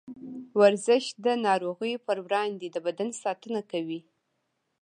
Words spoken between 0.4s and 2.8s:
ورزش د نارغيو پر وړاندې د